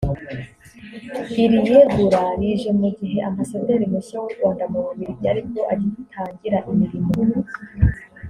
[1.43, 7.11] Iri yegura rije mu gihe ambasaderi mushya w’u Rwanda mu Bubiligi ari bwo agitangira imirimo